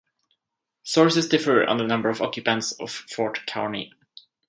[0.81, 3.93] Sources differ on the number of occupants of Fort Carney.